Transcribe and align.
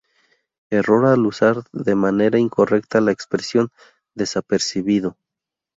Error 0.71 1.05
al 1.05 1.27
usar 1.27 1.57
de 1.73 1.93
manera 1.93 2.39
incorrecta 2.39 3.01
la 3.01 3.11
expresión 3.11 3.69
"desapercibido". 4.15 5.15